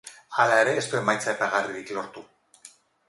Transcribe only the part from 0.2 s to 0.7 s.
Hala